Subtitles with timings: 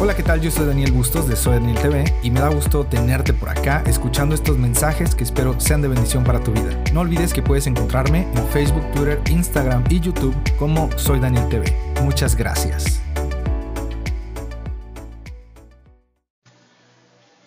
[0.00, 0.40] Hola, ¿qué tal?
[0.40, 3.82] Yo soy Daniel Bustos de Soy Daniel TV y me da gusto tenerte por acá
[3.84, 6.70] escuchando estos mensajes que espero sean de bendición para tu vida.
[6.92, 11.76] No olvides que puedes encontrarme en Facebook, Twitter, Instagram y YouTube como Soy Daniel TV.
[12.02, 13.00] Muchas gracias.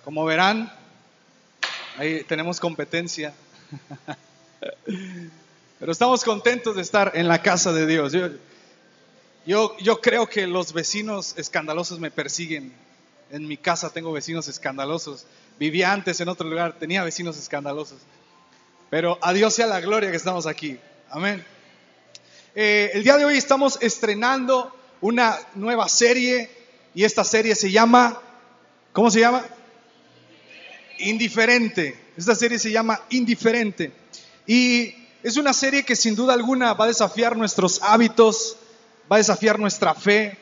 [0.04, 0.70] Como verán,
[1.98, 3.34] ahí tenemos competencia.
[5.80, 8.12] Pero estamos contentos de estar en la casa de Dios.
[9.46, 12.74] Yo, creo que los vecinos escandalosos me persiguen.
[13.32, 15.26] En mi casa tengo vecinos escandalosos.
[15.58, 18.00] Vivía antes en otro lugar, tenía vecinos escandalosos.
[18.90, 20.78] Pero a Dios sea la gloria que estamos aquí.
[21.10, 21.44] Amén.
[22.54, 26.50] Eh, el día de hoy estamos estrenando una nueva serie
[26.94, 28.22] y esta serie se llama,
[28.92, 29.44] ¿cómo se llama?
[31.00, 32.00] Indiferente.
[32.16, 33.92] Esta serie se llama Indiferente.
[34.46, 38.58] Y es una serie que sin duda alguna va a desafiar nuestros hábitos,
[39.12, 40.38] va a desafiar nuestra fe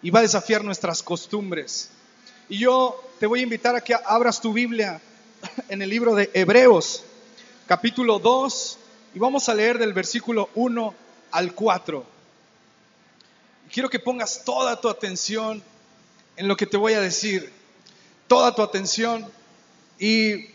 [0.00, 1.90] y va a desafiar nuestras costumbres.
[2.48, 5.02] Y yo te voy a invitar a que abras tu Biblia
[5.68, 7.04] en el libro de Hebreos,
[7.66, 8.78] capítulo 2,
[9.14, 10.94] y vamos a leer del versículo 1
[11.32, 12.06] al 4.
[13.70, 15.62] Quiero que pongas toda tu atención
[16.36, 17.52] en lo que te voy a decir,
[18.28, 19.30] toda tu atención
[19.98, 20.46] y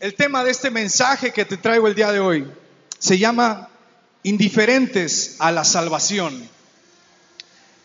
[0.00, 2.50] el tema de este mensaje que te traigo el día de hoy
[2.98, 3.70] se llama
[4.24, 6.48] indiferentes a la salvación.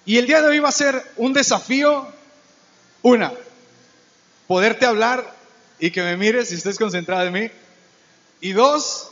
[0.05, 2.07] Y el día de hoy va a ser un desafío,
[3.03, 3.31] una,
[4.47, 5.35] poderte hablar
[5.77, 7.51] y que me mires y estés concentrado en mí.
[8.41, 9.11] Y dos,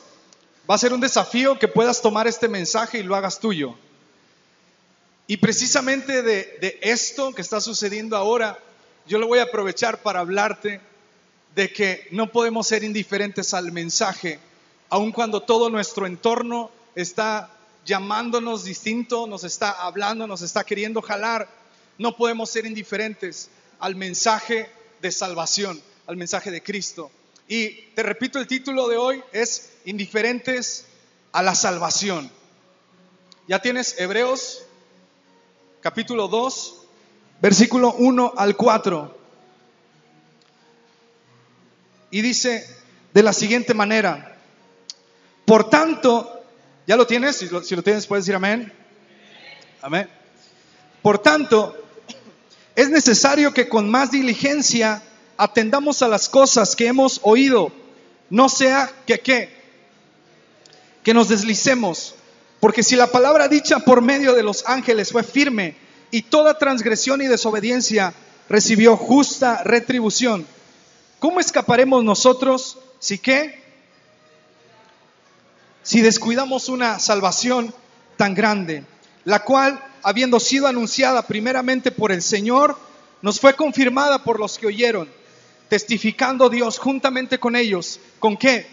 [0.70, 3.76] va a ser un desafío que puedas tomar este mensaje y lo hagas tuyo.
[5.28, 8.58] Y precisamente de, de esto que está sucediendo ahora,
[9.06, 10.80] yo lo voy a aprovechar para hablarte
[11.54, 14.40] de que no podemos ser indiferentes al mensaje,
[14.90, 17.52] aun cuando todo nuestro entorno está
[17.86, 21.48] llamándonos distinto, nos está hablando, nos está queriendo jalar.
[22.00, 24.70] No podemos ser indiferentes al mensaje
[25.02, 27.12] de salvación, al mensaje de Cristo.
[27.48, 30.86] Y te repito, el título de hoy es Indiferentes
[31.32, 32.32] a la salvación.
[33.48, 34.64] Ya tienes Hebreos
[35.82, 36.76] capítulo 2,
[37.42, 39.18] versículo 1 al 4.
[42.10, 42.68] Y dice
[43.14, 44.36] de la siguiente manera,
[45.46, 46.37] por tanto,
[46.88, 47.36] ¿ya lo tienes?
[47.36, 48.74] Si lo, tienes, puedes decir amén.
[49.82, 50.10] Amén.
[51.04, 51.76] Por tanto,
[52.76, 55.04] es necesario que con más diligencia
[55.38, 57.72] atendamos a las cosas que hemos oído,
[58.32, 59.56] no sea que qué,
[61.04, 62.16] que nos deslicemos,
[62.60, 65.76] porque si la palabra dicha por medio de los ángeles fue firme
[66.10, 68.14] y toda transgresión y desobediencia
[68.50, 70.48] recibió justa retribución,
[71.20, 73.64] ¿Cómo escaparemos nosotros si qué?
[75.88, 77.74] Si descuidamos una salvación
[78.18, 78.84] tan grande,
[79.24, 82.78] la cual, habiendo sido anunciada primeramente por el Señor,
[83.22, 85.08] nos fue confirmada por los que oyeron,
[85.70, 88.02] testificando Dios juntamente con ellos.
[88.20, 88.68] ¿Con qué?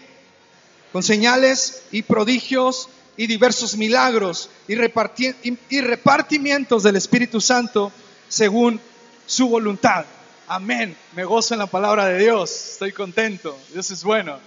[0.91, 7.93] Con señales y prodigios y diversos milagros y, y repartimientos del Espíritu Santo
[8.27, 8.81] según
[9.25, 10.03] su voluntad.
[10.49, 10.97] Amén.
[11.15, 12.71] Me gozo en la palabra de Dios.
[12.73, 13.57] Estoy contento.
[13.71, 14.37] Dios es bueno.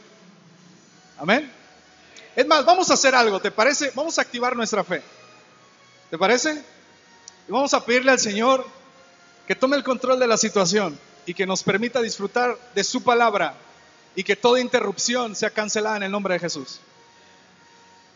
[1.16, 1.57] Amén.
[2.38, 3.40] Es más, vamos a hacer algo.
[3.40, 3.90] ¿Te parece?
[3.96, 5.02] Vamos a activar nuestra fe.
[6.08, 6.62] ¿Te parece?
[7.48, 8.64] Y vamos a pedirle al Señor
[9.44, 13.54] que tome el control de la situación y que nos permita disfrutar de su palabra
[14.14, 16.78] y que toda interrupción sea cancelada en el nombre de Jesús.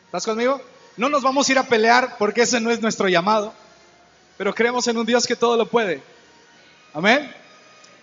[0.06, 0.62] ¿Estás conmigo?
[0.96, 3.52] No nos vamos a ir a pelear porque ese no es nuestro llamado,
[4.38, 6.00] pero creemos en un Dios que todo lo puede.
[6.94, 7.34] Amén.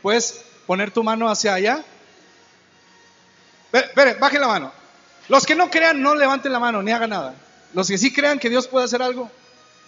[0.01, 1.81] ¿Puedes poner tu mano hacia allá?
[3.71, 4.78] Espere, bajen la mano.
[5.29, 7.35] Los que no crean, no levanten la mano ni hagan nada.
[7.73, 9.31] Los que sí crean que Dios puede hacer algo,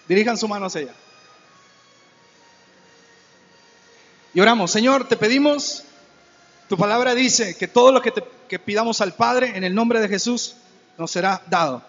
[0.07, 0.94] dirijan su mano hacia allá.
[4.34, 5.84] Y oramos, Señor, te pedimos,
[6.69, 10.00] tu palabra dice que todo lo que, te, que pidamos al Padre en el nombre
[10.00, 10.56] de Jesús
[10.97, 11.84] nos será dado.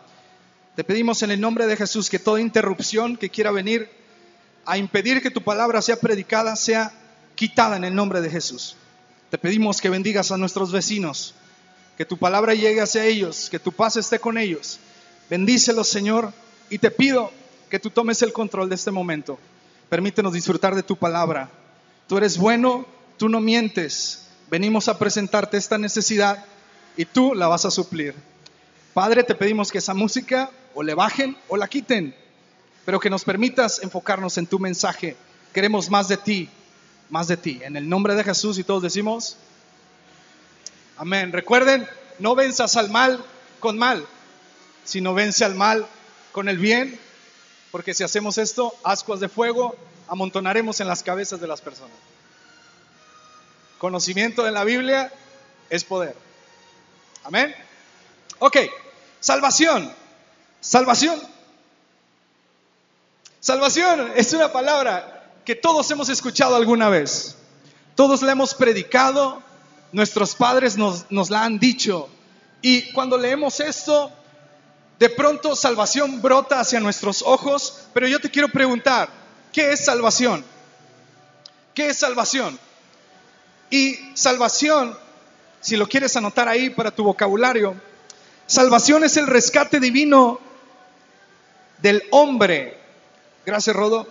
[0.75, 3.91] Te pedimos en el nombre de Jesús que toda interrupción que quiera venir
[4.65, 6.93] a impedir que tu palabra sea predicada sea
[7.35, 8.77] quitada en el nombre de Jesús.
[9.31, 11.35] Te pedimos que bendigas a nuestros vecinos,
[11.97, 14.79] que tu palabra llegue hacia ellos, que tu paz esté con ellos.
[15.29, 16.33] Bendícelos, Señor,
[16.71, 17.31] y te pido
[17.71, 19.39] que tú tomes el control de este momento.
[19.89, 21.51] Permítenos disfrutar de tu palabra.
[22.09, 22.87] Tú eres bueno,
[23.19, 24.27] tú no mientes.
[24.51, 26.45] Venimos a presentarte esta necesidad
[26.97, 28.15] y tú la vas a suplir.
[28.95, 32.15] Padre, te pedimos que esa música o le bajen o la quiten,
[32.85, 35.17] pero que nos permitas enfocarnos en tu mensaje.
[35.53, 36.49] Queremos más de ti,
[37.09, 37.61] más de ti.
[37.63, 39.37] En el nombre de Jesús y todos decimos,
[41.03, 41.33] amén.
[41.33, 41.89] Recuerden,
[42.21, 43.25] no venzas al mal
[43.59, 44.07] con mal,
[44.85, 45.85] sino vence al mal
[46.31, 46.97] con el bien
[47.73, 49.75] porque si hacemos esto, ascuas de fuego
[50.07, 51.97] amontonaremos en las cabezas de las personas.
[53.79, 55.13] Conocimiento de la Biblia
[55.71, 56.15] es poder.
[57.25, 57.53] Amén.
[58.39, 58.59] Ok,
[59.19, 59.93] salvación.
[60.61, 61.21] Salvación.
[63.41, 67.35] Salvación es una palabra que todos hemos escuchado alguna vez.
[67.97, 69.43] Todos la hemos predicado,
[69.93, 72.09] nuestros padres nos, la han dicho.
[72.63, 74.11] Y cuando leemos esto,
[74.99, 79.09] de pronto salvación brota hacia nuestros ojos, pero yo te quiero preguntar,
[79.53, 80.45] ¿qué es salvación?
[81.75, 82.59] ¿Qué es salvación?
[83.71, 84.97] Y salvación,
[85.61, 87.75] si lo quieres anotar ahí para tu vocabulario,
[88.47, 90.41] salvación es el rescate divino
[91.79, 92.79] del hombre.
[93.45, 94.07] Gracias, Rodo.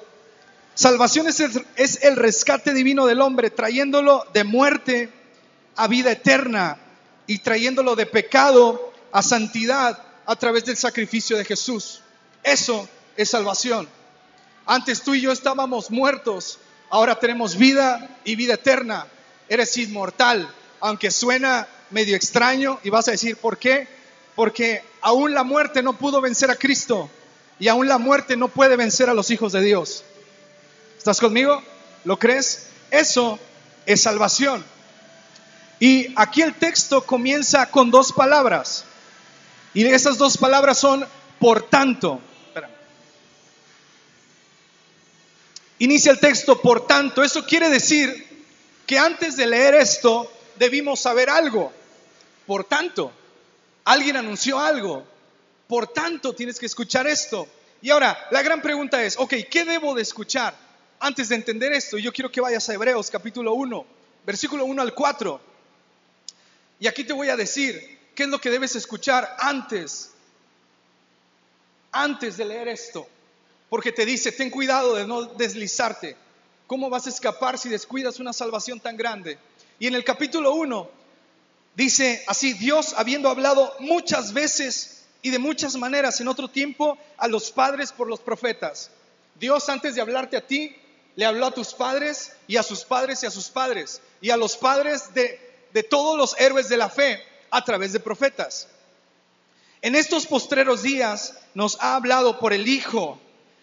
[0.73, 5.20] Salvación es el, es el rescate divino del hombre, trayéndolo de muerte
[5.75, 6.77] a vida eterna
[7.27, 12.01] y trayéndolo de pecado a santidad a través del sacrificio de Jesús.
[12.43, 13.87] Eso es salvación.
[14.65, 16.59] Antes tú y yo estábamos muertos,
[16.89, 19.07] ahora tenemos vida y vida eterna.
[19.49, 23.87] Eres inmortal, aunque suena medio extraño y vas a decir, ¿por qué?
[24.35, 27.09] Porque aún la muerte no pudo vencer a Cristo
[27.59, 30.03] y aún la muerte no puede vencer a los hijos de Dios.
[30.97, 31.61] ¿Estás conmigo?
[32.05, 32.67] ¿Lo crees?
[32.89, 33.39] Eso
[33.85, 34.63] es salvación.
[35.81, 38.85] Y aquí el texto comienza con dos palabras.
[39.73, 41.03] Y esas dos palabras son
[41.39, 42.21] por tanto.
[45.79, 47.23] Inicia el texto por tanto.
[47.23, 48.45] Eso quiere decir
[48.85, 51.73] que antes de leer esto debimos saber algo.
[52.45, 53.11] Por tanto,
[53.83, 55.03] alguien anunció algo.
[55.67, 57.47] Por tanto, tienes que escuchar esto.
[57.81, 60.53] Y ahora, la gran pregunta es, ok, ¿qué debo de escuchar
[60.99, 61.97] antes de entender esto?
[61.97, 63.83] Yo quiero que vayas a Hebreos capítulo 1,
[64.27, 65.50] versículo 1 al 4.
[66.81, 70.09] Y aquí te voy a decir qué es lo que debes escuchar antes,
[71.91, 73.07] antes de leer esto.
[73.69, 76.17] Porque te dice, ten cuidado de no deslizarte.
[76.65, 79.37] ¿Cómo vas a escapar si descuidas una salvación tan grande?
[79.77, 80.89] Y en el capítulo 1
[81.75, 87.27] dice así, Dios habiendo hablado muchas veces y de muchas maneras en otro tiempo a
[87.27, 88.89] los padres por los profetas.
[89.39, 90.75] Dios antes de hablarte a ti,
[91.15, 94.37] le habló a tus padres y a sus padres y a sus padres y a
[94.37, 98.67] los padres de, de todos los héroes de la fe a través de profetas.
[99.81, 103.19] En estos postreros días nos ha hablado por el Hijo,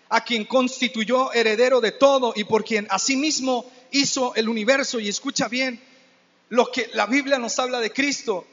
[0.08, 4.98] a quien constituyó heredero de todo y por quien asimismo hizo el universo.
[4.98, 5.80] Y escucha bien
[6.48, 8.46] lo que la Biblia nos habla de Cristo.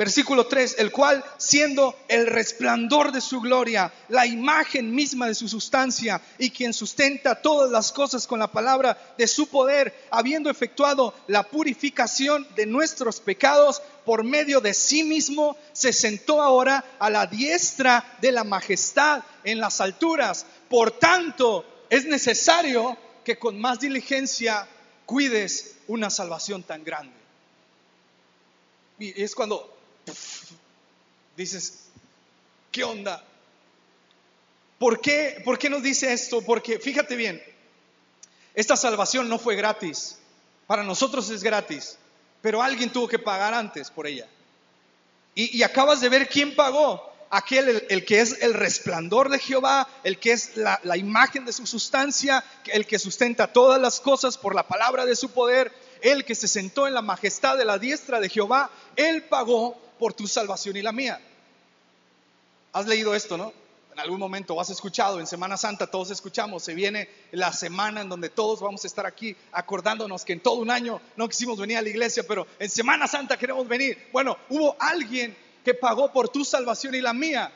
[0.00, 5.46] Versículo 3, el cual siendo el resplandor de su gloria, la imagen misma de su
[5.46, 11.12] sustancia y quien sustenta todas las cosas con la palabra de su poder, habiendo efectuado
[11.26, 17.26] la purificación de nuestros pecados por medio de sí mismo, se sentó ahora a la
[17.26, 20.46] diestra de la majestad en las alturas.
[20.70, 24.66] Por tanto, es necesario que con más diligencia
[25.04, 27.12] cuides una salvación tan grande.
[28.98, 29.76] Y es cuando
[31.36, 31.86] dices,
[32.70, 33.24] ¿qué onda?
[34.78, 36.40] ¿Por qué, ¿Por qué nos dice esto?
[36.42, 37.42] Porque fíjate bien,
[38.54, 40.18] esta salvación no fue gratis.
[40.66, 41.98] Para nosotros es gratis,
[42.40, 44.28] pero alguien tuvo que pagar antes por ella.
[45.34, 47.08] Y, acabas de ver quién pagó.
[47.32, 51.52] Aquel, el, que es el resplandor de Jehová, el que es la, la imagen de
[51.52, 56.24] su sustancia, el que sustenta todas las cosas por la palabra de su poder, el
[56.24, 60.26] que se sentó en la majestad de la diestra de Jehová, él pagó por tu
[60.26, 61.20] salvación y la mía.
[62.72, 63.52] Has leído esto, ¿no?
[63.92, 68.00] En algún momento o has escuchado, en Semana Santa todos escuchamos, se viene la semana
[68.00, 71.58] en donde todos vamos a estar aquí acordándonos que en todo un año no quisimos
[71.58, 74.08] venir a la iglesia, pero en Semana Santa queremos venir.
[74.12, 77.52] Bueno, hubo alguien que pagó por tu salvación y la mía.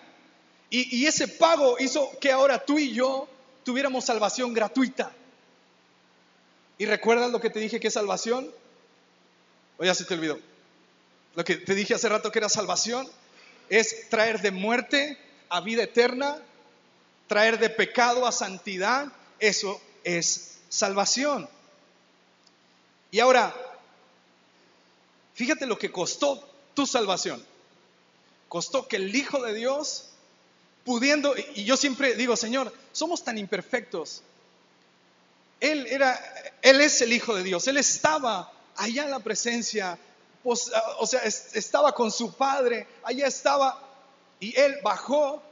[0.71, 3.29] Y, ese pago hizo que ahora tú y yo
[3.63, 5.13] tuviéramos salvación gratuita.
[6.79, 8.51] ¿Y recuerdas lo que te dije que es salvación?
[9.79, 10.39] O ya se te olvidó.
[11.35, 13.09] Lo que te dije hace rato que era salvación
[13.69, 16.39] es traer de muerte a vida eterna,
[17.27, 19.09] traer de pecado a santidad.
[19.39, 21.49] Eso es salvación.
[23.11, 23.55] Y ahora,
[25.35, 27.45] fíjate lo que costó tu salvación.
[28.49, 30.11] Costó que el Hijo de Dios,
[30.85, 34.23] pudiendo, y yo siempre digo, Señor, somos tan imperfectos.
[35.61, 36.21] Él era,
[36.63, 37.67] Él es el Hijo de Dios.
[37.67, 39.99] Él estaba allá en la presencia
[40.45, 43.83] pues, ah, o sea, estaba con su padre, allá estaba,
[44.39, 45.43] y él bajó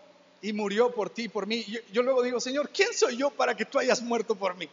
[0.40, 1.66] y murió por ti, por mí.
[1.90, 4.68] Yo, luego digo, Señor, ¿quién soy yo para que tú hayas muerto por mí?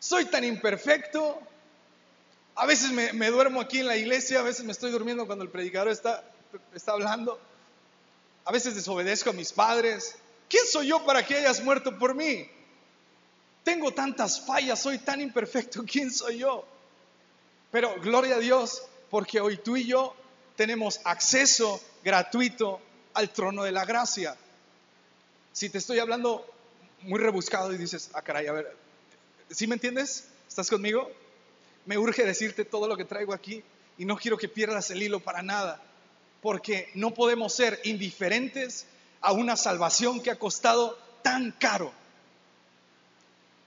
[0.00, 1.38] Soy tan imperfecto.
[2.56, 5.50] A veces me, duermo aquí en la iglesia, a veces me estoy durmiendo cuando el
[5.50, 6.24] predicador está
[6.86, 7.38] hablando.
[8.44, 10.16] A veces desobedezco a mis padres.
[10.52, 12.46] ¿quién soy yo para que hayas muerto por mí?
[13.64, 16.66] Tengo tantas fallas, soy tan imperfecto, ¿quién soy yo?
[17.70, 20.16] Pero gloria a Dios, porque hoy tú y yo
[20.56, 22.80] tenemos acceso gratuito
[23.12, 24.34] al trono de la gracia.
[25.52, 26.46] Si te estoy hablando
[27.02, 28.74] muy rebuscado y dices, ah, caray, a ver,
[29.50, 30.28] ¿sí me entiendes?
[30.48, 31.12] ¿Estás conmigo?
[31.84, 33.62] Me urge decirte todo lo que traigo aquí
[33.98, 35.82] y no quiero que pierdas el hilo para nada,
[36.40, 38.86] porque no podemos ser indiferentes
[39.20, 41.92] a una salvación que ha costado tan caro.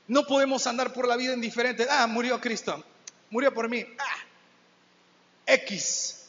[0.07, 1.85] No podemos andar por la vida indiferente.
[1.87, 2.83] Ah, murió Cristo,
[3.29, 3.85] murió por mí.
[3.99, 4.14] Ah,
[5.45, 6.25] X.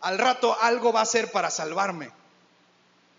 [0.00, 2.10] Al rato algo va a ser para salvarme.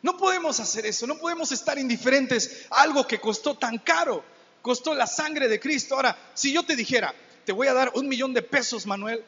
[0.01, 4.23] No podemos hacer eso, no podemos estar indiferentes a algo que costó tan caro,
[4.61, 5.95] costó la sangre de Cristo.
[5.95, 9.25] Ahora, si yo te dijera, te voy a dar un millón de pesos, Manuel,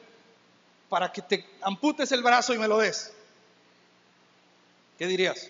[0.87, 3.11] para que te amputes el brazo y me lo des,
[4.99, 5.49] ¿qué dirías?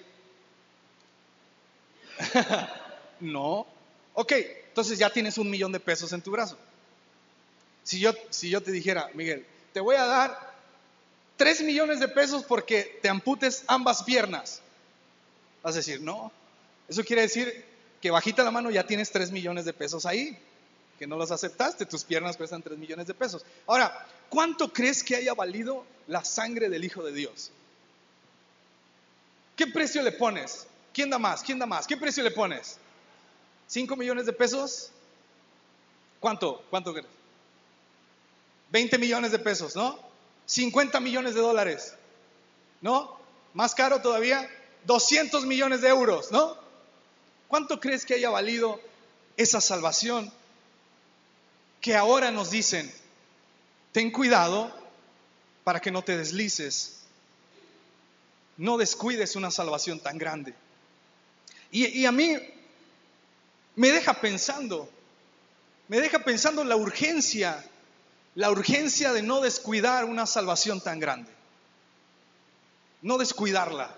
[3.19, 3.67] no.
[4.13, 4.31] Ok,
[4.69, 6.57] entonces ya tienes un millón de pesos en tu brazo.
[7.83, 9.45] Si yo, si yo te dijera, Miguel,
[9.77, 10.55] te voy a dar
[11.35, 14.59] tres millones de pesos porque te amputes ambas piernas.
[15.61, 16.31] Vas a decir, no,
[16.87, 17.63] eso quiere decir
[18.01, 20.35] que bajita la mano ya tienes 3 millones de pesos ahí,
[20.97, 23.45] que no los aceptaste, tus piernas cuestan 3 millones de pesos.
[23.67, 27.51] Ahora, ¿cuánto crees que haya valido la sangre del Hijo de Dios?
[29.55, 30.65] ¿Qué precio le pones?
[30.91, 31.43] ¿Quién da más?
[31.43, 31.85] ¿Quién da más?
[31.85, 32.79] ¿Qué precio le pones?
[33.69, 34.89] ¿5 millones de pesos?
[36.19, 36.63] ¿Cuánto?
[36.71, 37.16] ¿Cuánto crees?
[38.71, 39.99] 20 millones de pesos, ¿no?
[40.45, 41.93] 50 millones de dólares,
[42.81, 43.17] ¿no?
[43.53, 44.49] ¿Más caro todavía?
[44.85, 46.57] 200 millones de euros, ¿no?
[47.47, 48.79] ¿Cuánto crees que haya valido
[49.35, 50.31] esa salvación?
[51.81, 52.91] Que ahora nos dicen,
[53.91, 54.71] ten cuidado
[55.63, 56.97] para que no te deslices,
[58.57, 60.53] no descuides una salvación tan grande.
[61.71, 62.37] Y, a mí
[63.75, 64.89] me deja pensando,
[65.87, 67.63] me deja pensando la urgencia,
[68.37, 71.31] la urgencia de no descuidar una salvación tan grande,
[73.01, 73.95] no descuidarla.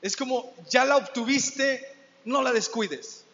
[0.00, 1.86] Es como, ya la obtuviste,
[2.24, 3.24] no la descuides.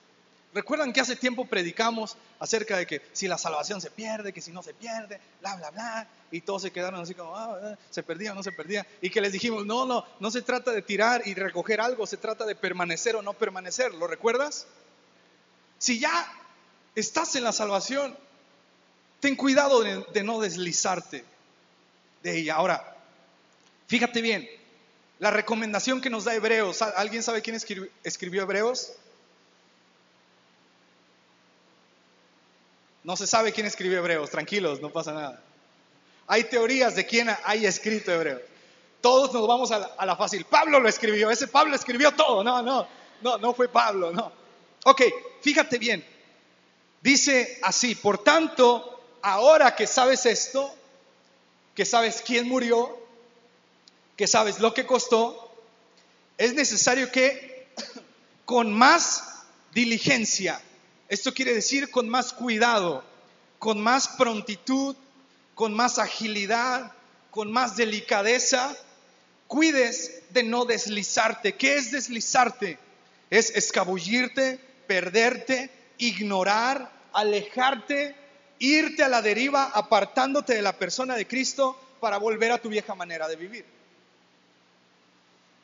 [0.53, 4.51] Recuerdan que hace tiempo predicamos acerca de que si la salvación se pierde, que si
[4.51, 8.03] no se pierde, bla, bla, bla, y todos se quedaron así como, ah, ah, se
[8.03, 10.83] perdía o no se perdía, y que les dijimos, no, no, no se trata de
[10.83, 14.67] tirar y recoger algo, se trata de permanecer o no permanecer, ¿lo recuerdas?
[15.79, 16.11] Si ya
[16.97, 18.17] estás en la salvación,
[19.21, 21.25] ten cuidado de, no deslizarte
[22.23, 22.55] de ella.
[22.55, 22.97] Ahora,
[23.87, 24.49] fíjate bien,
[25.19, 26.83] la recomendación que nos da Hebreos.
[26.83, 28.93] ¿Alguien sabe quién escribió, Hebreos?
[33.05, 35.43] No se sabe quién escribió Hebreos, tranquilos, no pasa nada.
[36.27, 38.43] Hay teorías de quién hay escrito Hebreos.
[39.01, 40.45] Todos nos vamos a la, a la, fácil.
[40.45, 42.45] Pablo lo escribió, ese Pablo escribió todo.
[42.45, 42.87] No, no,
[43.23, 44.33] no, no fue Pablo, no.
[44.85, 45.03] Ok,
[45.41, 46.05] fíjate bien.
[47.01, 50.75] Dice así, por tanto, ahora que sabes esto,
[51.75, 52.99] que sabes quién murió,
[54.17, 55.53] que sabes lo que costó,
[56.39, 57.69] es necesario que
[58.45, 59.25] con más
[59.73, 60.61] diligencia,
[61.09, 63.05] esto quiere decir con más cuidado,
[63.59, 64.97] con más prontitud,
[65.55, 66.93] con más agilidad,
[67.31, 68.77] con más delicadeza,
[69.47, 71.57] cuides de no deslizarte.
[71.57, 72.79] ¿Qué es deslizarte?
[73.29, 78.15] Es escabullirte, perderte, ignorar, alejarte,
[78.61, 82.95] irte a la deriva, apartándote de la persona de Cristo para volver a tu vieja
[82.95, 83.65] manera de vivir.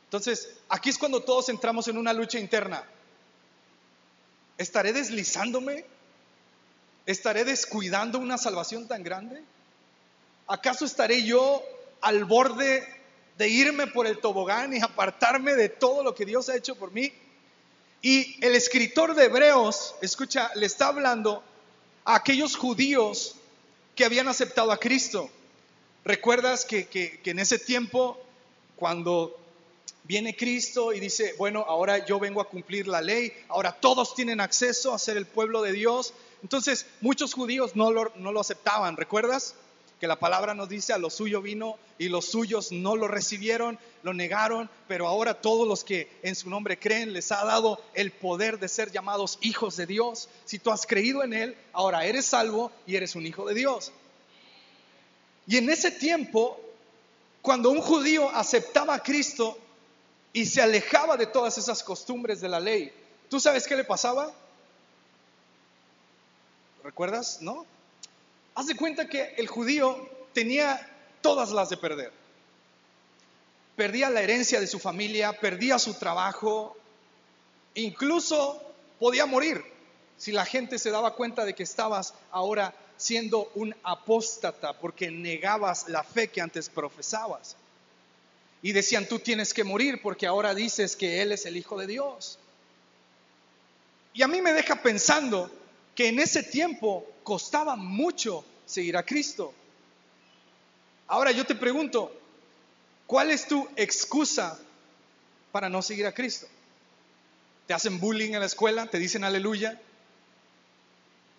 [0.04, 2.84] Entonces, aquí es cuando todos entramos en una lucha interna.
[4.56, 5.84] ¿Estaré deslizándome?
[7.04, 9.42] ¿Estaré descuidando una salvación tan grande?
[10.46, 11.62] ¿Acaso estaré yo
[12.00, 12.86] al borde
[13.36, 16.92] de irme por el tobogán y apartarme de todo lo que Dios ha hecho por
[16.92, 17.12] mí?
[18.00, 21.42] Y el escritor de Hebreos, escucha, le está hablando
[22.06, 23.34] a aquellos judíos
[23.94, 25.28] que habían aceptado a Cristo.
[26.04, 28.18] ¿Recuerdas que, que en ese tiempo,
[28.76, 29.36] cuando
[30.04, 34.40] viene Cristo y dice, bueno, ahora yo vengo a cumplir la ley, ahora todos tienen
[34.40, 36.14] acceso a ser el pueblo de Dios.
[36.42, 39.54] Entonces, muchos judíos no lo, no lo aceptaban, ¿recuerdas?
[40.00, 43.78] Que la palabra nos dice, a lo suyo vino y los suyos no lo recibieron,
[44.02, 48.12] lo negaron, pero ahora todos los que en su nombre creen les ha dado el
[48.12, 50.28] poder de ser llamados hijos de Dios.
[50.44, 53.92] Si tú has creído en Él, ahora eres salvo y eres un hijo de Dios.
[55.46, 56.60] Y en ese tiempo,
[57.40, 59.58] cuando un judío aceptaba a Cristo,
[60.36, 62.92] y se alejaba de todas esas costumbres de la ley.
[63.30, 64.30] ¿Tú sabes qué le pasaba?
[66.84, 67.38] ¿Recuerdas?
[67.40, 67.64] ¿No?
[68.56, 70.84] Haz de cuenta que el judío tenía
[71.20, 72.12] todas las de perder.
[73.76, 76.76] Perdía la herencia de su familia, perdía su trabajo,
[77.76, 78.62] Incluso
[78.98, 79.62] podía morir
[80.16, 85.86] si la gente se daba cuenta de que estabas ahora siendo un apóstata porque negabas
[85.88, 87.54] la fe que antes profesabas.
[88.62, 91.86] Y decían, tú tienes que morir porque ahora dices que Él es el Hijo de
[91.86, 92.38] Dios.
[94.14, 95.50] Y a mí me deja pensando
[95.94, 99.52] que en ese tiempo costaba mucho seguir a Cristo.
[101.08, 102.12] Ahora yo te pregunto,
[103.04, 104.56] ¿cuál es tu excusa
[105.50, 106.46] para no seguir a Cristo?
[107.66, 108.86] ¿Te hacen bullying en la escuela?
[108.86, 109.80] ¿Te dicen aleluya?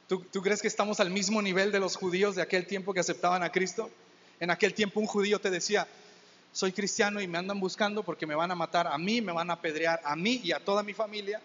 [0.10, 3.42] ¿Tú, crees que estamos al mismo nivel de los judíos de aquel tiempo que aceptaban
[3.42, 3.90] a Cristo?
[4.42, 5.88] En aquel tiempo un judío te decía,
[6.52, 9.50] soy cristiano y me andan buscando porque me van a matar a mí, me van
[9.52, 11.42] a apedrear a mí y a toda mi familia,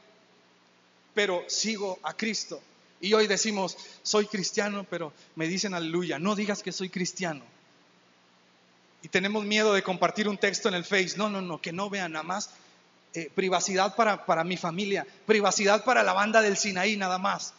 [1.15, 2.61] pero sigo a Cristo.
[3.03, 7.45] Y hoy decimos, soy cristiano, pero me dicen aleluya, no digas que soy cristiano.
[9.03, 11.91] Y tenemos miedo de compartir un texto en el Face, no, no, no, que no
[11.91, 12.51] vean nada más.
[13.13, 17.55] Eh, privacidad para, para mi familia, privacidad para la banda del Sinaí nada más.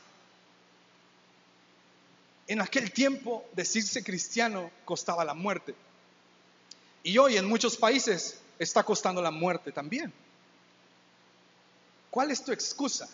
[2.48, 5.76] En aquel tiempo decirse cristiano costaba la muerte.
[7.04, 10.14] Y hoy en muchos países está costando la muerte también.
[12.10, 13.10] ¿Cuál es tu excusa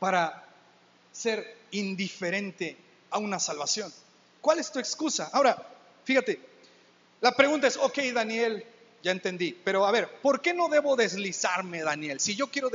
[0.00, 0.44] para
[1.12, 2.76] ser indiferente
[3.10, 3.92] a una salvación?
[4.40, 5.30] ¿Cuál es tu excusa?
[5.32, 5.56] Ahora,
[6.04, 6.40] fíjate,
[7.20, 8.64] la pregunta es, ok Daniel,
[9.02, 12.20] ya entendí, pero a ver, ¿por qué no debo deslizarme, Daniel?
[12.20, 12.70] Si yo quiero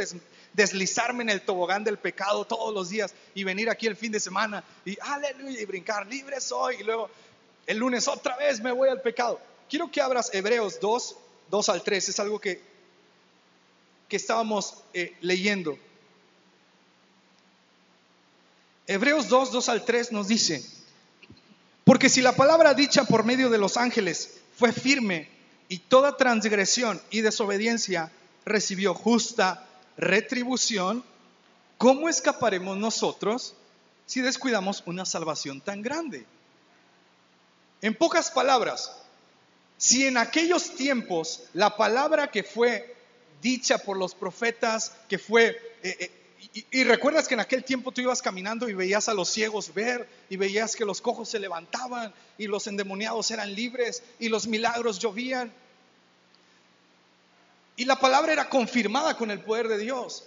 [0.54, 4.20] deslizarme en el tobogán del pecado todos los días y venir aquí el fin de
[4.20, 7.10] semana y aleluya y brincar, libre soy y luego
[7.68, 9.40] el lunes otra vez me voy al pecado.
[9.70, 11.16] Quiero que abras Hebreos 2,
[11.50, 12.62] 2 al 3, es algo que,
[14.08, 15.78] que estábamos eh, leyendo.
[18.88, 20.64] Hebreos 2, 2 al 3 nos dice,
[21.84, 25.28] porque si la palabra dicha por medio de los ángeles fue firme
[25.70, 28.12] y toda transgresión y desobediencia
[28.46, 29.66] recibió justa
[29.98, 31.04] retribución,
[31.78, 33.56] ¿cómo escaparemos nosotros
[34.06, 36.26] si descuidamos una salvación tan grande?
[37.82, 38.92] En pocas palabras,
[39.78, 42.96] si en aquellos tiempos la palabra que fue
[43.42, 45.50] dicha por los profetas, que fue...
[45.82, 49.30] Eh, eh, y, recuerdas que en aquel tiempo tú ibas caminando y veías a los
[49.30, 54.30] ciegos ver y veías que los cojos se levantaban y los endemoniados eran libres y
[54.30, 55.52] los milagros llovían.
[57.78, 60.26] Y la palabra era confirmada con el poder de Dios.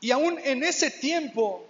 [0.00, 1.66] Y aún en ese tiempo,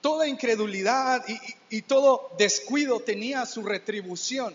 [0.00, 1.24] toda incredulidad
[1.70, 4.54] y todo descuido tenía su retribución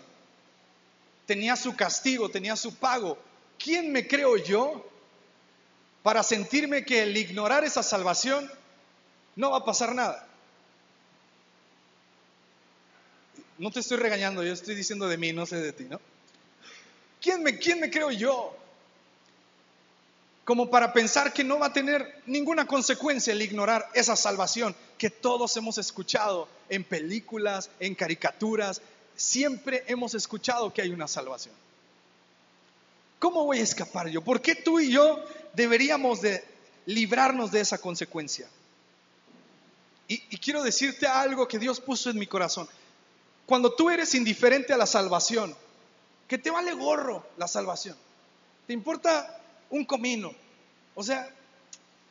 [1.26, 3.18] tenía su castigo, tenía su pago.
[3.58, 4.86] ¿Quién me creo yo
[6.02, 8.50] para sentirme que el ignorar esa salvación
[9.36, 10.28] no va a pasar nada?
[13.58, 16.00] No te estoy regañando, yo estoy diciendo de mí, no sé de ti, ¿no?
[17.20, 18.56] ¿Quién me, quién me creo yo?
[20.44, 25.08] Como para pensar que no va a tener ninguna consecuencia el ignorar esa salvación que
[25.10, 28.82] todos hemos escuchado en películas, en caricaturas,
[29.14, 31.54] siempre hemos escuchado que hay una salvación.
[33.20, 34.22] ¿Cómo voy a escapar yo?
[34.22, 36.44] ¿Por qué tú y yo deberíamos de
[36.86, 38.48] librarnos de esa consecuencia?
[40.12, 42.68] Y, quiero decirte algo que Dios puso en mi corazón.
[43.46, 45.54] Cuando tú eres indiferente a la salvación,
[46.28, 47.96] que te vale gorro la salvación,
[48.66, 50.34] te importa un comino.
[50.94, 51.28] O sea,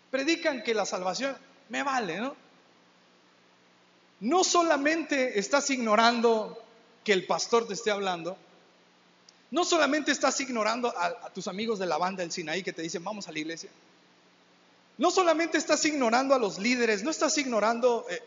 [0.10, 1.38] predican que la salvación
[1.70, 2.36] me vale, ¿no?
[4.20, 6.64] No solamente estás ignorando
[7.04, 8.38] que el pastor te esté hablando,
[9.52, 13.04] no solamente estás ignorando a, tus amigos de la banda del Sinaí que te dicen
[13.04, 13.70] vamos a la iglesia,
[15.02, 18.22] no solamente estás ignorando a los líderes, no estás ignorando eh,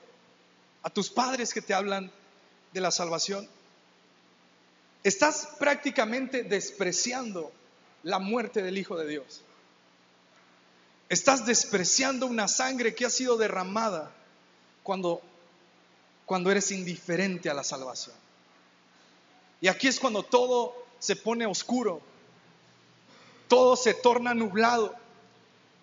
[0.83, 2.11] a tus padres que te hablan
[2.73, 3.49] de la salvación,
[5.05, 7.53] estás prácticamente despreciando
[8.03, 9.43] la muerte del Hijo de Dios.
[11.09, 14.13] Estás despreciando una sangre que ha sido derramada
[14.83, 15.23] cuando,
[16.27, 18.17] cuando eres indiferente a la salvación.
[19.61, 22.01] Y aquí es cuando todo se pone oscuro,
[23.47, 25.04] todo se torna nublado,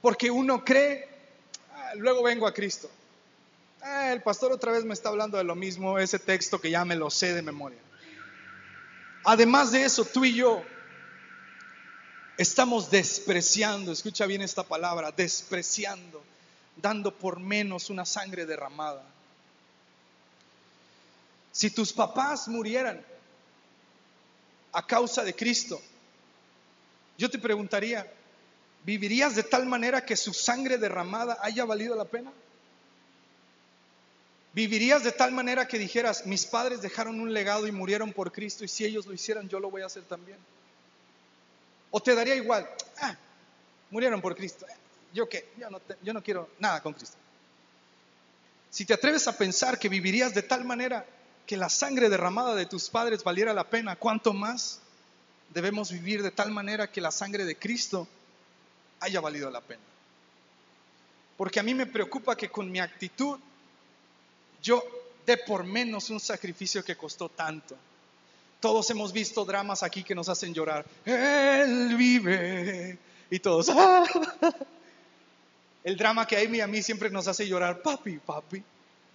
[0.02, 1.08] porque uno cree,
[1.74, 2.90] ah, luego vengo a Cristo.
[3.82, 6.86] Ah, el pastor otra vez me está hablando de lo mismo, ese texto que ya
[6.86, 7.80] me lo sé de memoria.
[9.24, 10.64] Además de eso, tú y yo
[12.38, 16.24] estamos despreciando, escucha bien esta palabra, despreciando,
[16.76, 19.04] dando por menos una sangre derramada.
[21.52, 23.04] Si tus papás murieran,
[24.74, 25.82] a causa de Cristo,
[27.18, 28.12] yo te preguntaría,
[28.84, 32.32] ¿vivirías de tal manera que su sangre derramada haya valido la pena?
[34.54, 38.66] ¿Vivirías de tal manera que dijeras, mis padres dejaron un legado y murieron por Cristo
[38.66, 40.38] y si ellos lo hicieran, yo lo voy a hacer también?
[41.90, 42.68] ¿O te daría igual?
[43.00, 43.16] Ah,
[43.90, 44.66] murieron por Cristo.
[45.14, 45.50] ¿yo qué?
[45.58, 47.18] Yo no, yo no quiero nada con Cristo.
[48.70, 51.06] Si te atreves a pensar que vivirías de tal manera
[51.46, 54.80] que la sangre derramada de tus padres valiera la pena, ¿cuánto más
[55.54, 58.08] debemos vivir de tal manera que la sangre de Cristo
[59.02, 59.82] haya valido la pena?
[61.38, 63.40] Porque a mí me preocupa que con mi actitud
[64.62, 64.84] yo
[65.26, 67.76] dé por menos un sacrificio que costó tanto.
[68.60, 70.86] Todos hemos visto dramas aquí que nos hacen llorar.
[71.04, 72.98] Él vive.
[73.30, 73.72] Y todos.
[75.84, 77.82] El drama que hay a mí siempre nos hace llorar.
[77.82, 78.64] Papi, papi,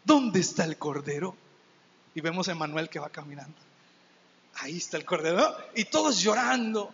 [0.05, 1.37] ¿dónde está el cordero?
[2.15, 3.57] Y vemos a Emanuel que va caminando.
[4.57, 5.57] Ahí está el cordero.
[5.77, 6.93] Y todos llorando.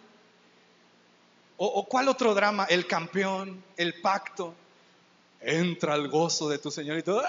[1.64, 2.64] O, cuál otro drama?
[2.68, 4.53] El campeón, el pacto
[5.40, 7.22] entra al gozo de tu Señor y todo.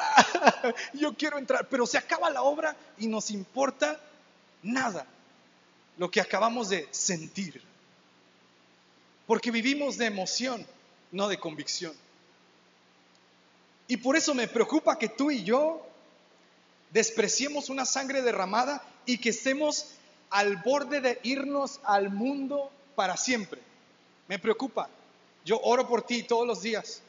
[0.95, 3.99] Yo quiero entrar, pero se acaba la obra y nos importa
[4.63, 5.05] nada
[5.99, 7.61] lo que acabamos de sentir.
[9.27, 10.65] Porque vivimos de emoción,
[11.11, 11.93] no de convicción.
[13.87, 15.85] Y por eso me preocupa que tú y yo
[16.89, 19.89] despreciemos una sangre derramada y que estemos
[20.31, 23.61] al borde de irnos al mundo para siempre.
[24.27, 24.89] Me preocupa.
[25.45, 27.01] Yo oro por ti todos los días.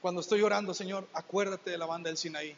[0.00, 2.56] Cuando estoy orando, Señor, acuérdate de la banda del Sinaí.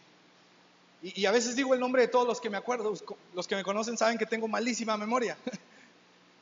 [1.02, 2.94] Y, a veces digo el nombre de todos los que me acuerdo.
[3.34, 5.36] Los que me conocen saben que tengo malísima memoria.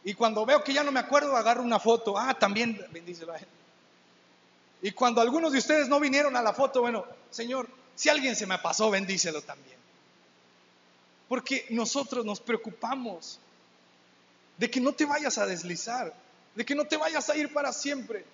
[0.03, 2.17] Y cuando veo que ya no me acuerdo, agarro una foto.
[2.17, 3.47] Ah, también bendícelo a él.
[4.81, 8.47] Y cuando algunos de ustedes no vinieron a la foto, bueno, Señor, si alguien se
[8.47, 9.77] me pasó, bendícelo también.
[11.29, 13.39] Porque nosotros nos preocupamos
[14.57, 16.15] de que no te vayas a deslizar,
[16.55, 18.25] de que no te vayas a ir para siempre.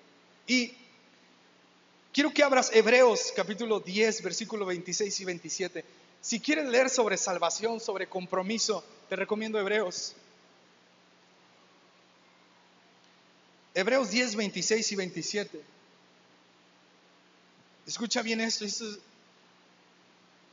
[0.47, 0.73] Y
[2.13, 5.85] quiero que abras Hebreos capítulo 10, versículo 26 y 27.
[6.21, 10.15] Si quieres leer sobre salvación, sobre compromiso, te recomiendo Hebreos.
[13.75, 15.61] Hebreos 10, 26 y 27.
[17.87, 18.65] Escucha bien esto,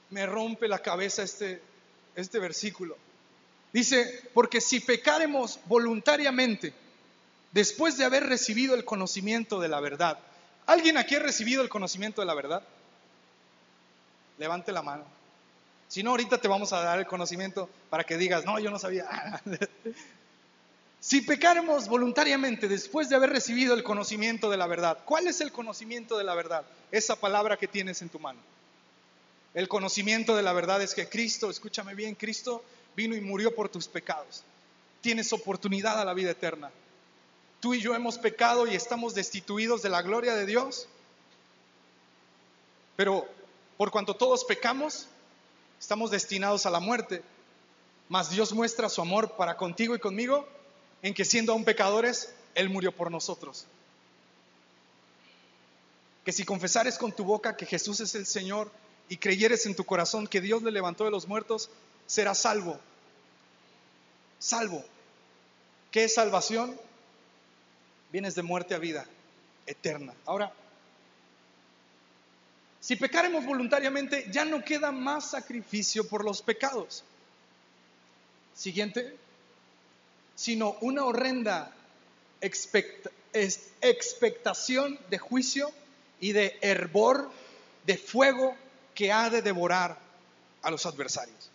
[0.09, 1.61] me rompe la cabeza este,
[2.15, 2.95] este versículo.
[3.71, 6.73] Dice, porque si pecaremos voluntariamente,
[7.53, 10.19] después de haber recibido el conocimiento de la verdad,
[10.65, 12.63] ¿alguien aquí ha recibido el conocimiento de la verdad?
[14.37, 15.05] Levante la mano.
[15.87, 18.79] Si no, ahorita te vamos a dar el conocimiento para que digas, no, yo no
[18.79, 19.41] sabía.
[21.03, 25.51] Si pecaremos voluntariamente después de haber recibido el conocimiento de la verdad, ¿cuál es el
[25.51, 26.63] conocimiento de la verdad?
[26.91, 28.39] Esa palabra que tienes en tu mano.
[29.53, 32.63] El conocimiento de la verdad es que Cristo, escúchame bien, Cristo
[32.95, 34.45] vino y murió por tus pecados.
[35.01, 36.71] Tienes oportunidad a la vida eterna.
[37.63, 40.89] Tú y yo hemos pecado y estamos destituidos de la gloria de Dios.
[42.97, 43.25] Pero
[43.77, 45.07] por cuanto todos pecamos,
[45.79, 47.23] estamos destinados a la muerte.
[48.09, 50.45] Mas Dios muestra su amor para contigo y conmigo
[51.03, 53.65] en que siendo aún pecadores, Él murió por nosotros.
[56.25, 58.69] Que si confesares con tu boca que Jesús es el Señor
[59.07, 61.69] y creyeres en tu corazón que Dios le levantó de los muertos,
[62.07, 62.77] serás salvo.
[64.37, 64.83] Salvo.
[65.91, 66.77] ¿Qué es salvación?
[68.13, 69.05] Vienes de muerte a vida
[69.65, 70.13] eterna.
[70.25, 70.53] Ahora,
[72.79, 77.03] si pecaremos voluntariamente, ya no queda más sacrificio por los pecados.
[78.55, 79.17] Siguiente
[80.35, 81.71] sino una horrenda
[82.41, 85.71] expectación de juicio
[86.19, 87.31] y de hervor
[87.85, 88.55] de fuego
[88.95, 89.97] que ha de devorar
[90.61, 91.49] a los adversarios.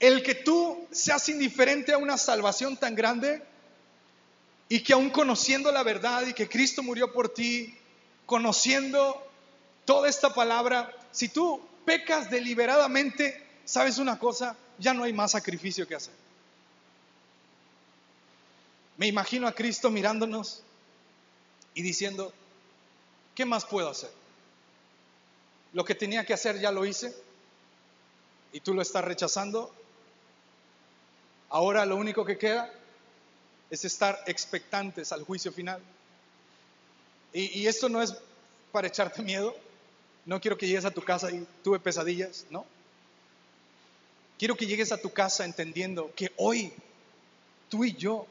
[0.00, 3.42] El que tú seas indiferente a una salvación tan grande
[4.72, 7.76] y que aún conociendo la verdad y que Cristo murió por ti,
[8.24, 9.22] conociendo
[9.84, 15.86] toda esta palabra, si tú pecas deliberadamente, sabes una cosa, ya no hay más sacrificio
[15.86, 16.14] que hacer.
[18.96, 20.62] Me imagino a Cristo mirándonos
[21.74, 22.32] y diciendo,
[23.34, 24.10] ¿qué más puedo hacer?
[25.74, 27.14] Lo que tenía que hacer ya lo hice
[28.54, 29.70] y tú lo estás rechazando.
[31.50, 32.72] Ahora lo único que queda
[33.72, 35.80] es estar expectantes al juicio final.
[37.32, 38.14] Y, esto no es
[38.70, 39.56] para echarte miedo.
[40.26, 42.66] No quiero que llegues a tu casa y tuve pesadillas, ¿no?
[44.38, 46.70] Quiero que llegues a tu casa entendiendo que hoy
[47.70, 48.26] tú y yo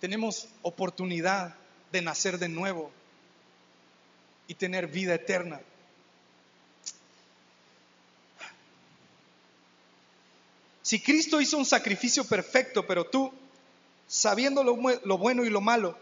[0.00, 1.54] tenemos oportunidad
[1.92, 2.90] de nacer de nuevo
[4.48, 5.60] y tener vida eterna.
[10.82, 13.32] Si Cristo hizo un sacrificio perfecto, pero tú,
[14.06, 14.76] sabiendo lo,
[15.18, 15.96] bueno y lo malo,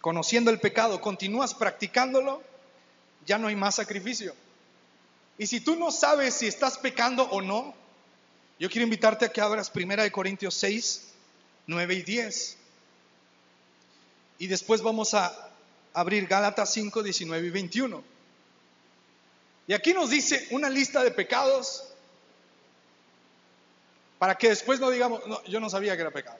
[0.00, 2.42] conociendo el pecado, continúas practicándolo,
[3.26, 4.34] ya no hay más sacrificio.
[5.38, 7.74] Y si tú no sabes si estás pecando o no,
[8.58, 11.08] yo quiero invitarte a que abras 1 Corintios 6,
[11.66, 12.56] 9 y 10.
[14.38, 15.50] Y después vamos a
[15.94, 18.04] abrir Gálatas 5, 19 y 21.
[19.66, 21.84] Y aquí nos dice una lista de pecados
[24.18, 26.38] para que después no digamos, no, yo no sabía que era pecado.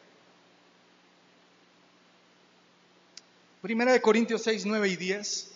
[3.62, 5.50] Primera de Corintios 6, 9 y 10.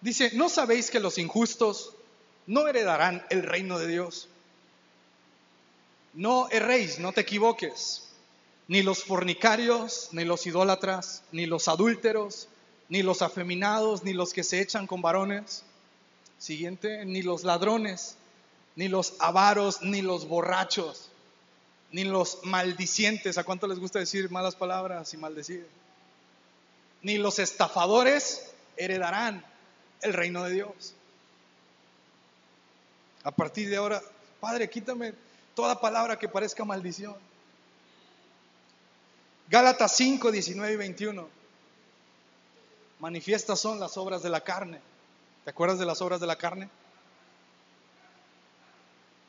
[0.00, 1.94] Dice, ¿no sabéis que los injustos
[2.46, 4.28] no heredarán el reino de Dios?
[6.14, 8.08] No erréis, no te equivoques.
[8.68, 12.48] Ni los fornicarios, ni los idólatras, ni los adúlteros,
[12.88, 15.64] ni los afeminados, ni los que se echan con varones.
[16.38, 18.16] Siguiente, ni los ladrones,
[18.76, 21.10] ni los avaros, ni los borrachos,
[21.90, 23.38] ni los maldicientes.
[23.38, 25.66] ¿A cuánto les gusta decir malas palabras y maldecir?
[27.02, 29.44] Ni los estafadores heredarán
[30.02, 30.94] el reino de Dios.
[33.22, 34.02] A partir de ahora,
[34.40, 35.14] Padre, quítame
[35.54, 37.16] toda palabra que parezca maldición.
[39.48, 41.28] Gálatas 5, 19 y 21.
[43.00, 44.80] Manifiestas son las obras de la carne.
[45.44, 46.68] ¿Te acuerdas de las obras de la carne?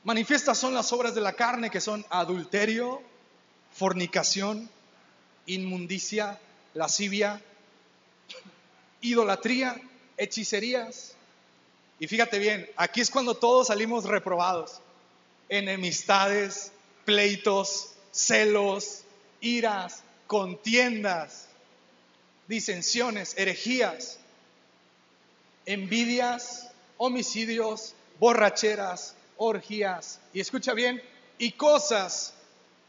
[0.04, 3.02] Manifiestas son las obras de la carne que son adulterio,
[3.74, 4.70] fornicación,
[5.46, 6.40] inmundicia,
[6.74, 7.42] lascivia,
[9.02, 9.80] idolatría,
[10.18, 11.16] hechicerías.
[12.00, 14.80] Y fíjate bien, aquí es cuando todos salimos reprobados.
[15.50, 16.72] Enemistades,
[17.06, 19.04] pleitos, celos,
[19.42, 21.48] iras, contiendas,
[22.48, 24.20] disensiones, herejías,
[25.66, 31.02] envidias, homicidios, borracheras, orgías, y escucha bien,
[31.38, 32.34] y cosas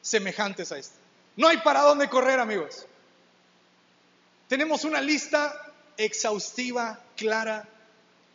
[0.03, 0.97] semejantes a esto.
[1.37, 2.87] No hay para dónde correr, amigos.
[4.49, 7.69] Tenemos una lista exhaustiva, clara,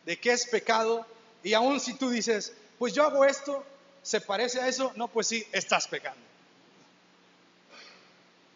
[0.04, 1.06] de qué es pecado,
[1.42, 3.64] y aún si tú dices, pues yo hago esto,
[4.02, 4.92] ¿se parece a eso?
[4.96, 6.20] No, pues sí, estás pecando.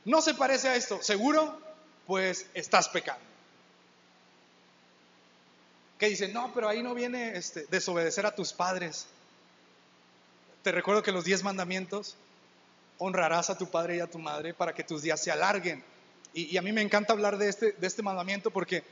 [0.05, 1.61] No se parece a esto, seguro,
[2.07, 3.23] pues estás pecando.
[5.99, 9.07] Que dicen, no, pero ahí no viene este, desobedecer a tus padres.
[10.63, 12.17] Te recuerdo que los diez mandamientos,
[12.99, 15.85] honrarás a tu padre y a tu madre para que tus días se alarguen.
[16.35, 18.83] Y, a mí me encanta hablar de este, de este mandamiento porque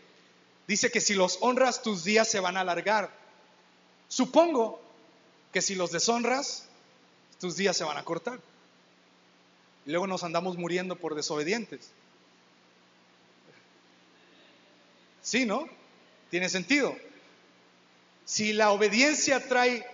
[0.66, 3.10] dice que si los honras, tus días se van a alargar.
[4.08, 4.80] Supongo
[5.52, 6.68] que si los deshonras,
[7.40, 8.40] tus días se van a cortar.
[9.86, 11.90] Y luego nos andamos muriendo por desobedientes.
[15.22, 15.66] Sí, ¿no?
[16.30, 16.96] Tiene sentido.
[18.24, 19.86] Si la obediencia trae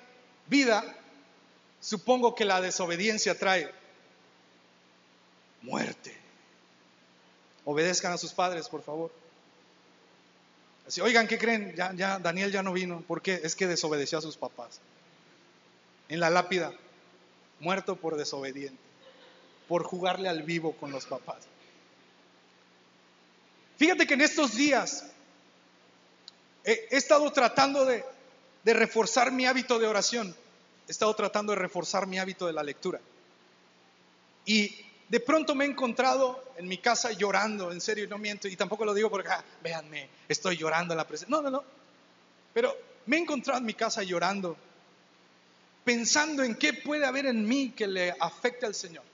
[0.46, 0.84] vida,
[1.80, 3.72] supongo que la desobediencia trae
[5.62, 6.15] muerte.
[7.66, 9.12] Obedezcan a sus padres, por favor.
[10.86, 11.74] Así, oigan, ¿qué creen?
[11.76, 13.02] Ya, ya, Daniel ya no vino.
[13.02, 13.40] ¿Por qué?
[13.42, 14.80] Es que desobedeció a sus papás.
[16.08, 16.72] En la lápida,
[17.60, 18.86] muerto por desobediente
[19.68, 21.38] por jugarle al vivo con los papás.
[23.76, 25.06] Fíjate que en estos días
[26.64, 28.04] he, estado tratando de,
[28.64, 30.34] de reforzar mi hábito de oración,
[30.88, 33.00] he estado tratando de reforzar mi hábito de la lectura.
[34.44, 38.56] Y de pronto me he encontrado en mi casa llorando, en serio, no miento, y
[38.56, 41.36] tampoco lo digo porque, ah, véanme, estoy llorando en la presencia.
[41.36, 41.64] No, no, no.
[42.52, 44.56] Pero me he encontrado en mi casa llorando,
[45.84, 49.04] pensando en qué puede haber en mí que le afecte al Señor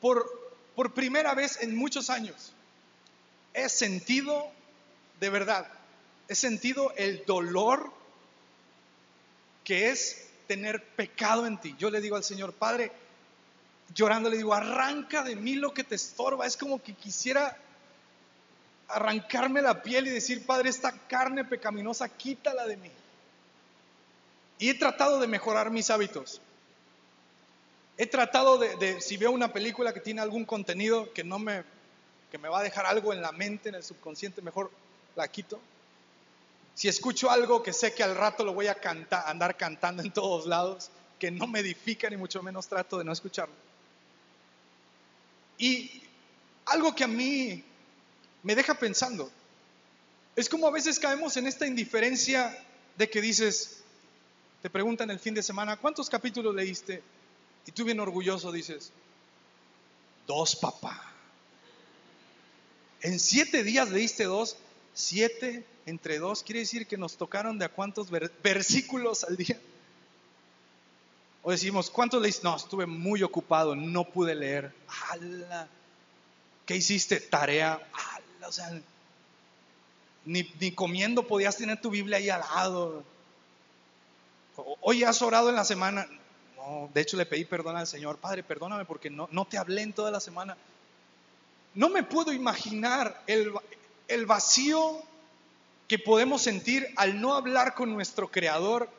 [0.00, 2.52] por, por primera vez en muchos años,
[3.54, 4.50] he sentido
[5.20, 5.66] de verdad,
[6.28, 7.92] he sentido el dolor
[9.64, 11.74] que es tener pecado en ti.
[11.78, 12.92] Yo le digo al Señor, Padre,
[13.94, 16.46] llorando, le digo, arranca de mí lo que te estorba.
[16.46, 17.56] Es como que quisiera
[18.88, 22.90] arrancarme la piel y decir, Padre, esta carne pecaminosa, quítala de mí.
[24.58, 26.40] Y he tratado de mejorar mis hábitos.
[27.96, 31.64] He tratado de, si veo una película que tiene algún contenido que no me,
[32.30, 34.70] que me va a dejar algo en la mente, en el subconsciente, mejor
[35.16, 35.60] la quito.
[36.74, 38.76] Si escucho algo que sé que al rato lo voy a
[39.26, 43.12] andar cantando en todos lados, que no me edifica ni mucho menos trato de no
[43.12, 43.67] escucharlo.
[45.58, 46.02] Y
[46.64, 47.62] algo que a mí
[48.42, 49.30] me deja pensando,
[50.36, 52.64] es como a veces caemos en esta indiferencia
[52.96, 53.82] de que dices,
[54.62, 57.02] te preguntan el fin de semana, ¿cuántos capítulos leíste?
[57.66, 58.92] Y tú bien orgulloso dices,
[60.26, 61.12] dos papá.
[63.00, 64.56] En siete días leíste dos,
[64.94, 68.08] siete entre dos, quiere decir que nos tocaron de a cuántos
[68.42, 69.60] versículos al día.
[71.42, 72.44] O decimos, ¿cuántos leíste?
[72.44, 74.74] No, estuve muy ocupado, no pude leer.
[76.66, 77.20] ¿Qué hiciste?
[77.20, 77.80] Tarea.
[77.92, 78.48] ¡Hala!
[78.48, 78.70] O sea,
[80.24, 83.02] ni, comiendo podías tener tu Biblia ahí al lado.
[84.80, 86.06] Hoy has orado en la semana
[86.92, 89.92] de hecho le pedí perdón al Señor, Padre, perdóname porque no, no te hablé en
[89.92, 90.56] toda la semana.
[91.74, 93.52] No me puedo imaginar el,
[94.08, 95.02] el vacío
[95.86, 98.90] que podemos sentir al no hablar con nuestro Creador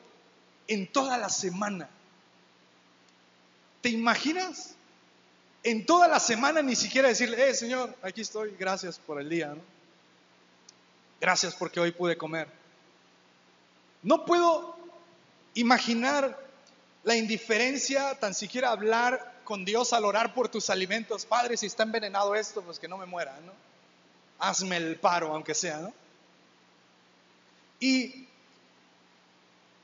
[0.66, 1.88] en toda la semana.
[3.80, 4.74] ¿Te imaginas?
[5.62, 9.54] En toda la semana ni siquiera decirle, eh, Señor, aquí estoy, gracias por el día,
[11.20, 12.48] Gracias porque hoy pude comer.
[14.02, 14.74] No puedo
[15.52, 16.38] imaginar
[17.04, 21.26] la indiferencia, tan siquiera hablar con Dios al orar por tus alimentos.
[21.26, 23.52] Padre, si está envenenado esto, pues que no me muera, ¿no?
[24.38, 25.92] Hazme el paro, aunque sea, ¿no?
[27.80, 28.26] Y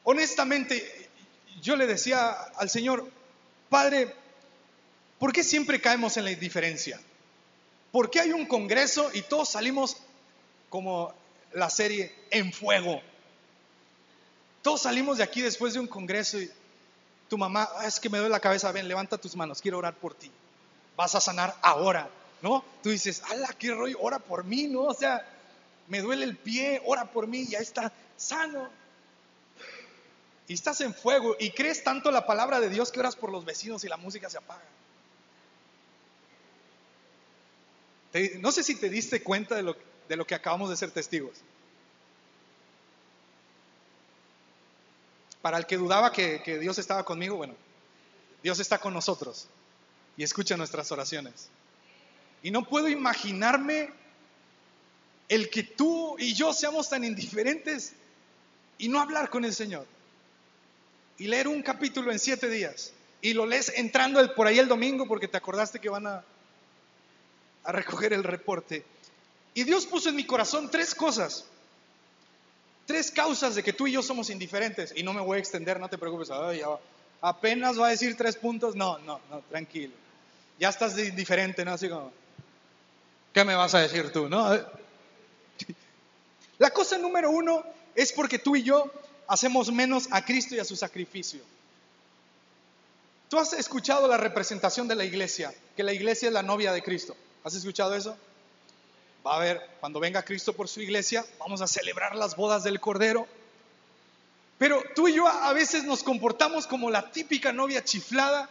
[0.05, 1.11] honestamente,
[1.61, 3.11] yo le decía al Señor,
[3.69, 4.15] Padre,
[5.19, 7.01] ¿por qué siempre caemos en la indiferencia?
[7.93, 9.97] ¿Por qué hay un congreso y todos salimos
[10.69, 11.15] como
[11.53, 13.01] la serie en fuego?
[14.63, 16.51] Todos salimos de aquí después de un congreso y
[17.29, 19.95] tu mamá, ah, es que me duele la cabeza, ven, levanta tus manos, quiero orar
[19.95, 20.31] por ti.
[20.97, 22.09] Vas a sanar ahora,
[22.43, 22.65] ¿no?
[22.83, 24.83] Tú dices, ala, qué rollo, ora por mí, ¿no?
[24.83, 25.27] O sea,
[25.89, 28.69] me duele el pie, ora por mí, ya está sano.
[30.49, 33.45] Y estás en fuego y crees tanto la palabra de Dios que oras por los
[33.45, 34.65] vecinos y la música se apaga.
[38.39, 39.77] no sé si te diste cuenta de lo,
[40.09, 41.35] de lo que acabamos de ser testigos.
[45.43, 47.55] Para el que dudaba que, que Dios estaba conmigo, bueno,
[48.43, 49.49] Dios está con nosotros
[50.17, 51.51] y escucha nuestras oraciones.
[52.43, 53.91] Y no puedo imaginarme
[55.29, 57.93] el que tú y yo seamos tan indiferentes
[58.79, 59.87] y no hablar con el Señor.
[61.19, 62.93] Y leer un capítulo en siete días.
[63.21, 66.25] Y lo lees entrando por ahí el domingo porque te acordaste que van a,
[67.65, 68.85] a recoger el reporte.
[69.55, 71.47] Y Dios puso en mi corazón tres cosas.
[72.87, 74.93] Tres causas de que tú y yo somos indiferentes.
[74.95, 76.29] Y no me voy a extender, no te preocupes.
[77.21, 78.77] apenas va a decir tres puntos.
[78.77, 79.95] No, no, no, tranquilo.
[80.59, 81.73] Ya estás indiferente, ¿no?
[81.73, 82.13] Así como,
[83.33, 84.29] ¿qué me vas a decir tú?
[84.29, 84.51] No?
[86.59, 87.63] La cosa número uno
[87.95, 88.91] es porque tú y yo
[89.29, 91.41] hacemos menos a Cristo y a su sacrificio.
[93.29, 96.83] Tú has escuchado la representación de la iglesia, que la iglesia es la novia de
[96.83, 97.17] Cristo.
[97.43, 98.17] ¿Has escuchado eso?
[99.27, 102.79] Va a haber, cuando venga Cristo por su iglesia, vamos a celebrar las bodas del
[102.79, 103.27] Cordero.
[104.59, 108.49] Pero tú y yo a veces nos comportamos como la típica novia chiflada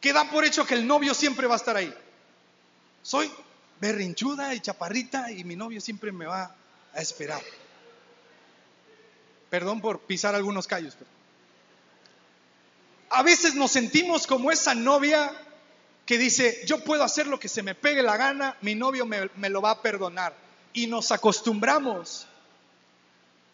[0.00, 1.92] que da por hecho que el novio siempre va a estar ahí.
[3.02, 3.30] Soy
[3.80, 6.54] berrinchuda y chaparrita y mi novio siempre me va
[6.94, 7.42] a esperar.
[9.50, 10.96] Perdón por pisar algunos callos.
[13.10, 15.32] A veces nos sentimos como esa novia
[16.04, 19.30] que dice, yo puedo hacer lo que se me pegue la gana, mi novio me,
[19.36, 20.34] me lo va a perdonar.
[20.72, 22.26] Y nos acostumbramos,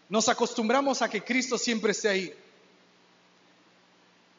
[0.09, 2.35] nos acostumbramos a que Cristo siempre esté ahí.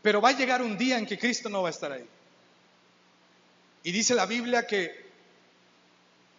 [0.02, 2.06] Pero va a llegar un día en que Cristo no va a estar ahí.
[3.84, 5.04] Y dice la Biblia que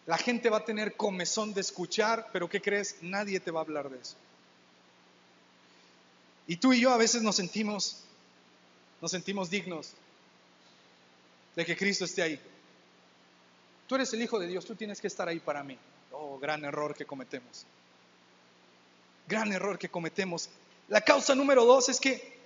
[0.07, 2.97] la gente va a tener comezón de escuchar, pero ¿qué crees?
[3.01, 4.17] Nadie te va a hablar de eso.
[6.47, 8.05] Y tú y yo a veces nos sentimos,
[9.01, 9.93] nos sentimos dignos
[11.57, 12.41] de que Cristo esté ahí.
[13.87, 15.79] Tú eres el Hijo de Dios, tú tienes que estar ahí para mí.
[16.13, 17.67] Oh, gran error que cometemos.
[19.27, 20.49] Gran error que cometemos.
[20.89, 22.39] La causa número dos es que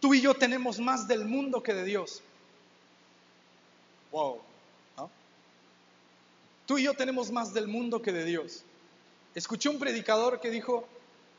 [0.00, 2.22] tú y yo tenemos más del mundo que de Dios.
[4.10, 4.40] Wow.
[6.66, 8.62] Tú y yo tenemos más del mundo que de Dios.
[9.34, 10.86] Escuché un predicador que dijo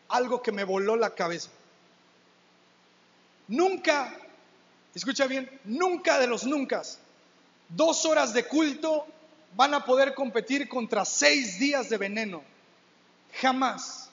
[0.10, 1.50] algo que me voló la cabeza.
[3.48, 4.14] Nunca,
[4.94, 6.82] escucha bien, nunca de los nunca,
[7.70, 9.06] dos horas de culto
[9.56, 12.44] van a poder competir contra seis días de veneno.
[13.42, 14.10] Jamás.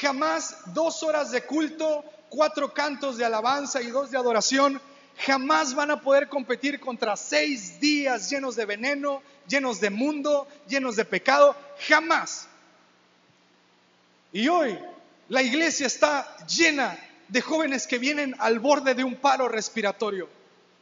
[0.00, 4.80] Jamás dos horas de culto, cuatro cantos de alabanza y dos de adoración
[5.18, 10.96] jamás van a poder competir contra seis días llenos de veneno, llenos de mundo, llenos
[10.96, 11.56] de pecado,
[11.88, 12.48] jamás.
[14.32, 14.78] Y hoy
[15.32, 20.28] la iglesia está llena de jóvenes que vienen al borde de un paro respiratorio.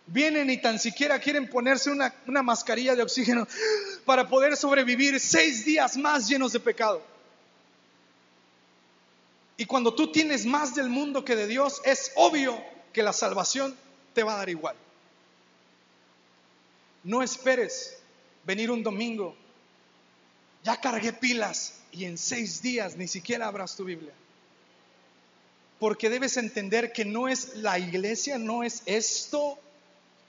[0.08, 3.46] Vienen y tan siquiera quieren ponerse una, una mascarilla de oxígeno
[4.04, 7.00] para poder sobrevivir seis días más llenos de pecado.
[9.56, 12.60] Y cuando tú tienes más del mundo que de Dios, es obvio
[12.92, 13.76] que la salvación
[14.14, 14.74] te va a dar igual.
[17.04, 17.98] No esperes
[18.44, 19.36] venir un domingo.
[20.64, 24.12] Ya cargué pilas y en seis días ni siquiera abras tu Biblia.
[25.80, 29.58] Porque debes entender que no es la iglesia, no es esto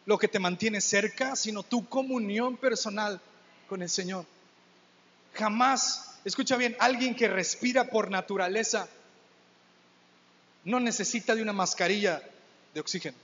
[0.08, 3.22] lo que te mantiene cerca, sino tu comunión personal
[3.70, 4.26] con el Señor.
[5.34, 8.88] Jamás, escucha bien, alguien que respira por naturaleza
[10.64, 12.24] no necesita de una mascarilla
[12.74, 13.18] de oxígeno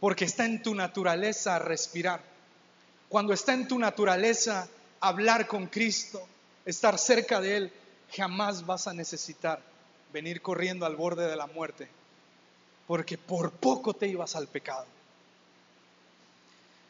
[0.00, 2.22] porque está en tu naturaleza respirar.
[3.08, 4.68] cuando está en tu naturaleza
[5.00, 6.26] hablar con Cristo,
[6.64, 7.72] estar cerca de Él,
[8.14, 9.60] jamás vas a necesitar
[10.12, 11.88] venir corriendo al borde de la muerte,
[12.86, 14.86] porque por poco te ibas al pecado.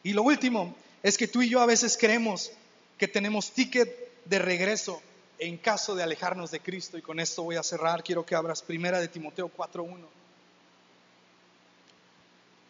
[0.03, 2.53] Y lo último es que tú y yo a veces creemos
[2.99, 5.01] que tenemos ticket de regreso
[5.39, 6.99] en caso de alejarnos de Cristo.
[6.99, 8.03] Y con esto voy a cerrar.
[8.03, 9.99] Quiero que abras Primera de Timoteo 4.1.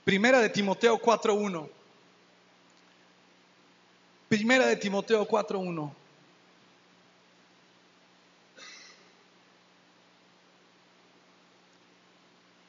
[0.04, 1.68] Primera de Timoteo 4.1.
[4.28, 5.92] Primera de Timoteo 4.1.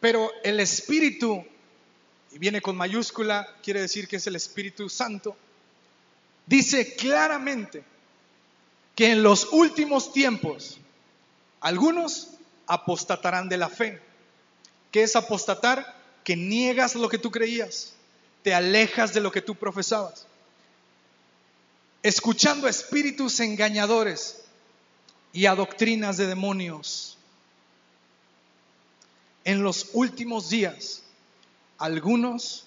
[0.02, 1.46] Pero el Espíritu,
[2.32, 5.38] y viene con mayúscula, quiere decir que es el Espíritu Santo,
[6.48, 7.84] dice claramente
[8.96, 10.80] que en los últimos tiempos
[11.62, 12.32] algunos
[12.66, 14.02] apostatarán de la fe.
[14.92, 15.96] ¿Qué es apostatar?
[16.24, 17.94] Que niegas lo que tú creías,
[18.44, 20.26] te alejas de lo que tú profesabas.
[22.02, 24.44] Escuchando espíritus engañadores
[25.32, 27.18] y a doctrinas de demonios.
[29.44, 31.04] En los últimos días,
[31.78, 32.66] algunos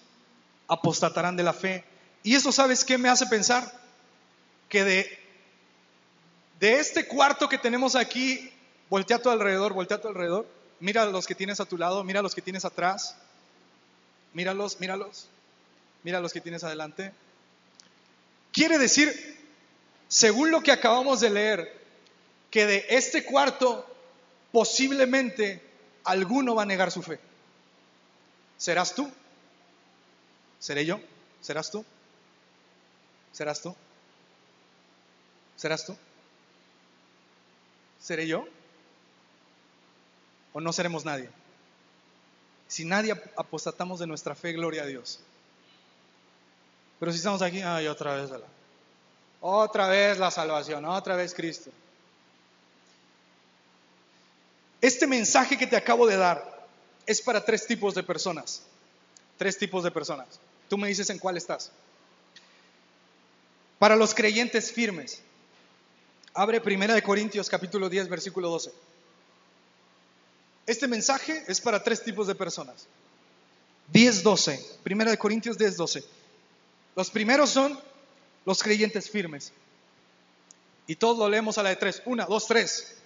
[0.69, 1.85] apostatarán de la fe.
[2.23, 3.73] Y eso, ¿sabes qué me hace pensar?
[4.69, 5.25] Que de
[6.61, 8.51] de este cuarto que tenemos aquí,
[8.89, 10.47] voltea a tu alrededor, voltea a tu alrededor.
[10.81, 13.17] Mira a los que tienes a tu lado, mira a los que tienes atrás.
[14.33, 15.27] Míralos, míralos.
[16.03, 17.13] Mira a los que tienes adelante.
[18.53, 19.13] Quiere decir,
[20.09, 21.85] según lo que acabamos de leer,
[22.51, 23.87] que de este cuarto
[24.53, 25.61] posiblemente
[26.05, 27.19] alguno va a negar su fe.
[28.57, 29.11] ¿Serás tú?
[30.59, 31.01] ¿Seré yo?
[31.41, 31.85] ¿Serás tú?
[33.33, 33.75] ¿Serás tú?
[35.57, 35.97] ¿Serás tú?
[38.01, 38.47] ¿Seré yo?
[40.53, 41.31] ¿O no seremos nadie?
[42.69, 45.21] Si nadie apostatamos de nuestra fe, gloria a Dios.
[47.01, 48.31] Pero si estamos aquí, ay, otra vez
[49.41, 51.71] otra vez la salvación, otra vez Cristo.
[54.85, 56.69] Este mensaje que te acabo de dar
[57.07, 58.61] es para tres tipos de personas.
[59.39, 60.29] Tres tipos de personas.
[60.69, 61.73] Tú me dices en cuál estás.
[63.79, 65.23] Para los creyentes firmes,
[66.35, 68.75] Abre Primera de Corintios capítulo 10 versículo 12.
[70.67, 72.87] Este mensaje es para tres tipos de personas.
[73.91, 74.79] 10 12.
[74.83, 76.05] Primera de Corintios 10 12.
[76.95, 77.81] Los primeros son
[78.45, 79.51] los creyentes firmes.
[80.87, 82.03] Y todos lo leemos a la de tres.
[82.05, 82.99] Una, dos, tres.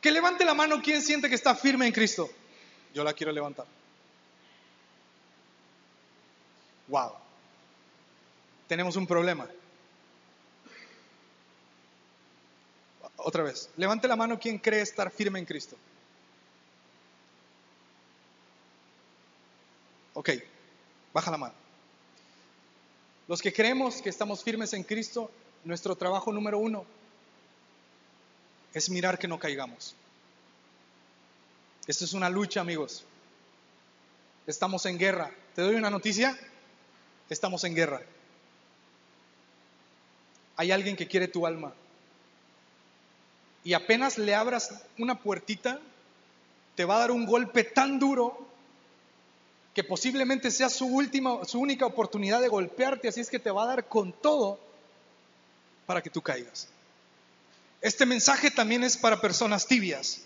[0.00, 2.30] Que levante la mano quien siente que está firme en Cristo.
[2.94, 3.66] Yo la quiero levantar.
[6.88, 7.28] Wow
[8.68, 9.48] tenemos un problema.
[13.16, 15.74] Otra vez, levante la mano quien cree estar firme en Cristo.
[20.14, 20.30] Ok,
[21.12, 21.54] baja la mano.
[23.26, 25.30] Los que creemos que estamos firmes en Cristo,
[25.64, 26.84] nuestro trabajo número uno
[28.74, 29.94] es mirar que no caigamos.
[31.86, 33.04] Esto es una lucha, amigos.
[34.46, 35.30] Estamos en guerra.
[35.54, 36.38] ¿Te doy una noticia?
[37.28, 38.02] Estamos en guerra
[40.58, 41.72] hay alguien que quiere tu alma.
[43.62, 45.80] Y apenas le abras una puertita,
[46.74, 48.36] te va a dar un golpe tan duro
[49.72, 53.62] que posiblemente sea su última, su única oportunidad de golpearte, así es que te va
[53.62, 54.58] a dar con todo
[55.86, 56.68] para que tú caigas.
[57.80, 60.22] Este mensaje también es para personas tibias,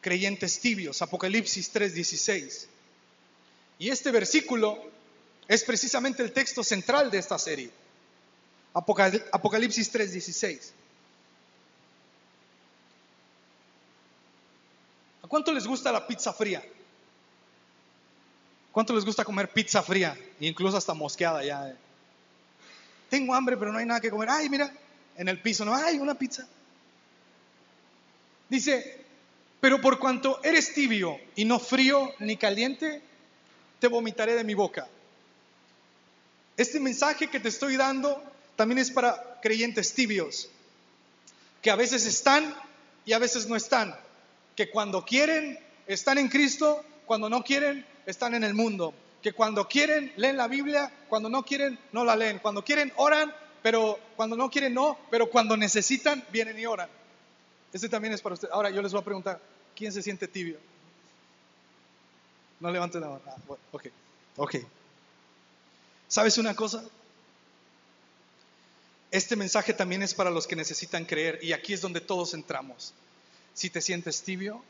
[0.00, 2.66] creyentes tibios, Apocalipsis 3:16.
[3.78, 4.78] Y este versículo
[5.48, 7.70] es precisamente el texto central de esta serie.
[8.72, 10.72] Apocalipsis 3:16.
[15.22, 16.62] ¿A cuánto les gusta la pizza fría?
[18.72, 20.16] ¿Cuánto les gusta comer pizza fría?
[20.38, 21.76] Incluso hasta mosqueada ya.
[23.08, 24.30] Tengo hambre, pero no hay nada que comer.
[24.30, 24.72] Ay, mira,
[25.20, 26.48] en el piso no hay una pizza.
[28.48, 29.04] Dice,
[29.60, 33.02] pero por cuanto eres tibio y no frío ni caliente,
[33.78, 34.88] te vomitaré de mi boca.
[36.56, 38.22] Este mensaje que te estoy dando
[38.56, 40.48] también es para creyentes tibios,
[41.60, 42.54] que a veces están
[43.04, 43.94] y a veces no están,
[44.56, 49.68] que cuando quieren están en Cristo, cuando no quieren están en el mundo, que cuando
[49.68, 54.36] quieren leen la Biblia, cuando no quieren no la leen, cuando quieren oran, pero cuando
[54.36, 56.88] no quieren no, pero cuando necesitan vienen y oran.
[57.72, 58.48] Este también es para usted.
[58.52, 59.40] Ahora yo les voy a preguntar,
[59.76, 60.58] ¿quién se siente tibio?
[62.58, 63.22] No levanten la mano.
[63.26, 63.36] Ah,
[63.72, 63.86] ok,
[64.36, 64.56] ok.
[66.08, 66.82] ¿Sabes una cosa?
[69.10, 72.94] Este mensaje también es para los que necesitan creer y aquí es donde todos entramos.
[73.54, 74.62] Si te sientes tibio,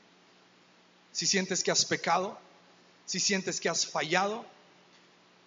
[1.13, 2.39] si sientes que has pecado,
[3.07, 4.45] si sientes que has fallado,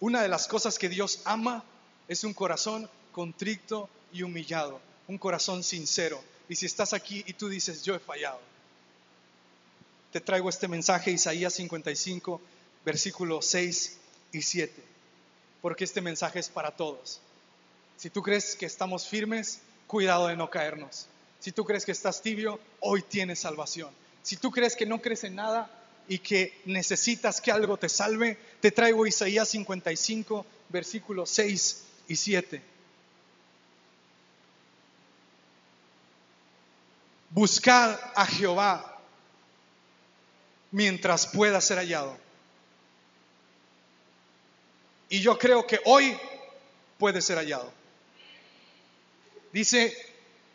[0.00, 1.64] una de las cosas que Dios ama
[2.08, 6.22] es un corazón contrito y humillado, un corazón sincero.
[6.48, 8.40] Y si estás aquí y tú dices, yo he fallado,
[10.12, 12.40] te traigo este mensaje, Isaías 55,
[12.84, 13.98] versículos 6
[14.32, 14.82] y 7,
[15.62, 17.20] porque este mensaje es para todos.
[17.96, 21.06] Si tú crees que estamos firmes, cuidado de no caernos.
[21.38, 23.90] Si tú crees que estás tibio, hoy tienes salvación.
[24.22, 25.70] Si tú crees que no crees en nada
[26.08, 32.73] y que necesitas que algo te salve, te traigo Isaías 55, versículos 6 y 7.
[37.34, 38.96] Buscad a Jehová
[40.70, 42.16] mientras pueda ser hallado.
[45.08, 46.16] Y yo creo que hoy
[46.96, 47.72] puede ser hallado.
[49.52, 49.96] Dice,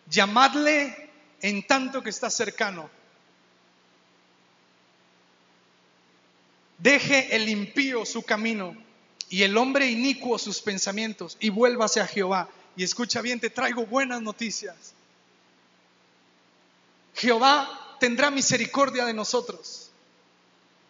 [0.07, 1.09] llamadle
[1.41, 2.89] en tanto que está cercano.
[6.77, 8.73] Deje el impío su camino
[9.29, 12.47] y el hombre inicuo sus pensamientos y vuélvase a Jehová.
[12.77, 14.93] Y escucha bien, te traigo buenas noticias.
[17.15, 19.89] Jehová tendrá misericordia de nosotros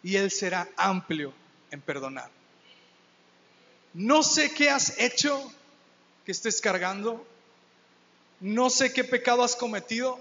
[0.02, 1.32] y Él será amplio
[1.70, 2.30] en perdonar.
[3.92, 5.52] No sé qué has hecho
[6.24, 7.26] que estés cargando,
[8.40, 10.18] no sé qué pecado has cometido,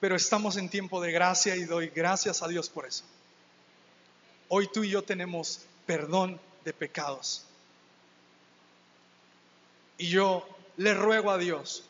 [0.00, 3.04] pero estamos en tiempo de gracia y doy gracias a Dios por eso.
[4.48, 7.44] Hoy tú y yo tenemos perdón de pecados.
[9.98, 10.48] Y yo
[10.78, 11.84] le ruego a Dios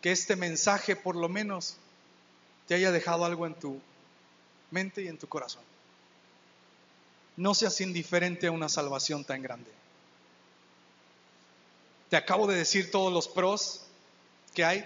[0.00, 1.76] que este mensaje por lo menos
[2.68, 3.80] te haya dejado algo en tu
[4.70, 5.62] mente y en tu corazón.
[7.36, 9.70] No seas indiferente a una salvación tan grande.
[12.10, 13.84] Te acabo de decir todos los pros
[14.54, 14.84] que hay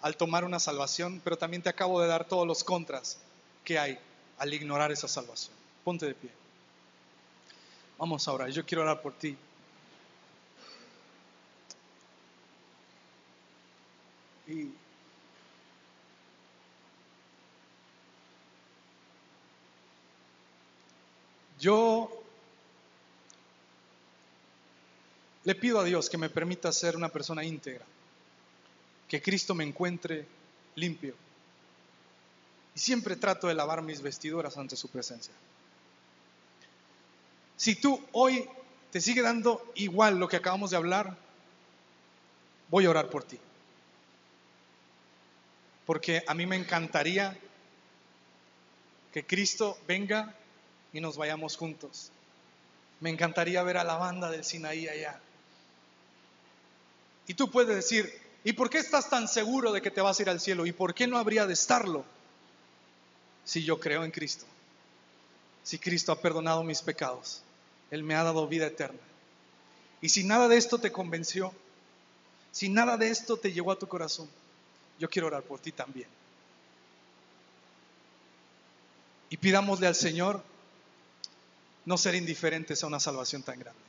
[0.00, 3.18] al tomar una salvación, pero también te acabo de dar todos los contras
[3.64, 3.98] que hay
[4.38, 5.54] al ignorar esa salvación.
[5.82, 6.30] Ponte de pie.
[7.98, 8.50] Vamos a orar.
[8.50, 9.36] Yo quiero orar por ti.
[14.46, 14.85] Y
[21.58, 22.10] yo
[25.44, 27.84] le pido a Dios que me permita ser una persona íntegra,
[29.08, 30.26] que Cristo me encuentre
[30.74, 31.14] limpio.
[32.74, 35.32] Y siempre trato de lavar mis vestiduras ante su presencia.
[37.56, 38.48] Si tú hoy
[38.90, 41.16] te sigue dando igual lo que acabamos de hablar,
[42.68, 43.38] voy a orar por ti.
[45.86, 47.38] Porque a mí me encantaría
[49.12, 50.34] que Cristo venga
[50.92, 52.10] y nos vayamos juntos.
[53.00, 55.20] Me encantaría ver a la banda del Sinaí allá.
[57.26, 58.12] Y tú puedes decir,
[58.44, 60.66] ¿y por qué estás tan seguro de que te vas a ir al cielo?
[60.66, 62.04] ¿Y por qué no habría de estarlo
[63.44, 64.46] si yo creo en Cristo?
[65.62, 67.42] Si Cristo ha perdonado mis pecados,
[67.90, 69.00] Él me ha dado vida eterna.
[70.00, 71.52] Y si nada de esto te convenció,
[72.52, 74.28] si nada de esto te llegó a tu corazón,
[74.98, 76.08] yo quiero orar por ti también.
[79.28, 80.42] Y pidámosle al Señor
[81.86, 83.80] no ser indiferentes a una salvación tan grande.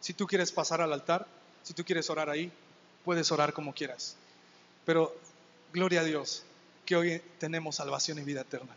[0.00, 1.26] Si tú quieres pasar al altar,
[1.62, 2.52] si tú quieres orar ahí,
[3.04, 4.16] puedes orar como quieras.
[4.84, 5.16] Pero
[5.72, 6.42] gloria a Dios
[6.84, 8.76] que hoy tenemos salvación y vida eterna.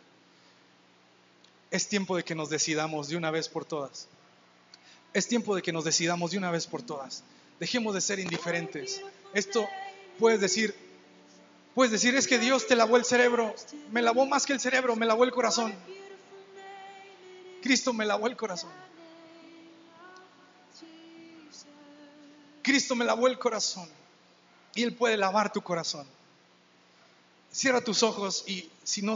[1.71, 4.07] Es tiempo de que nos decidamos de una vez por todas.
[5.13, 7.23] Es tiempo de que nos decidamos de una vez por todas.
[7.59, 9.01] Dejemos de ser indiferentes.
[9.33, 9.67] Esto
[10.19, 10.75] puedes decir,
[11.73, 13.55] puedes decir es que Dios te lavó el cerebro,
[13.91, 15.73] me lavó más que el cerebro, me lavó el corazón.
[17.61, 18.71] Cristo me lavó el corazón.
[22.61, 23.89] Cristo me lavó el corazón
[24.75, 26.05] y Él puede lavar tu corazón.
[27.51, 29.09] Cierra tus ojos y si no